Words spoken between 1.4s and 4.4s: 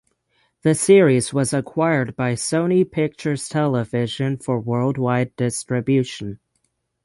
acquired by Sony Pictures Television